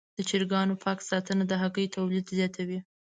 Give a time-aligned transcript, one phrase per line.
[0.17, 2.79] د چرګانو پاک ساتنه د هګیو تولید زیاتوي.